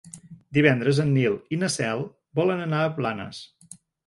[0.57, 2.01] Divendres en Nil i na Cel
[2.41, 3.45] volen anar a Blanes.